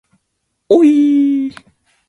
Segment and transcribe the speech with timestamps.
[0.67, 1.55] おいいい